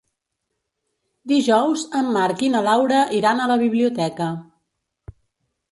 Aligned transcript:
Dijous 1.31 1.83
en 2.01 2.09
Marc 2.17 2.41
i 2.49 2.49
na 2.55 2.63
Laura 2.69 3.03
iran 3.19 3.45
a 3.45 3.47
la 3.53 3.61
biblioteca. 3.65 4.33